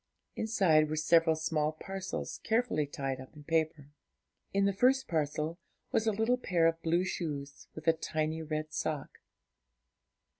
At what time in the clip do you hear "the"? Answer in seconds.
4.65-4.73